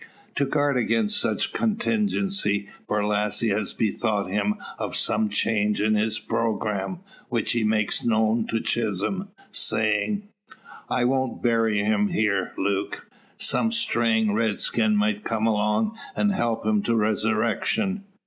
To 0.33 0.47
guard 0.47 0.77
against 0.77 1.21
such 1.21 1.53
contingency 1.53 2.69
Borlasse 2.89 3.51
has 3.51 3.71
bethought 3.75 4.31
him 4.31 4.55
of 4.79 4.95
some 4.95 5.29
change 5.29 5.79
in 5.79 5.93
his 5.93 6.17
programme, 6.17 7.01
which 7.29 7.51
he 7.51 7.63
makes 7.63 8.03
known 8.03 8.47
to 8.47 8.59
Chisholm, 8.61 9.27
saying: 9.51 10.23
"I 10.89 11.03
won't 11.05 11.43
bury 11.43 11.83
him 11.83 12.07
here, 12.07 12.51
Luke. 12.57 13.07
Some 13.37 13.69
strayin' 13.71 14.33
redskin 14.33 14.95
might 14.95 15.23
come 15.23 15.45
along, 15.45 15.95
and 16.15 16.31
help 16.31 16.65
him 16.65 16.81
to 16.81 16.95
resurrection. 16.95 18.03